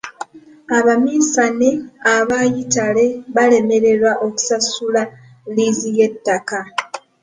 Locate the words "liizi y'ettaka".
5.53-6.59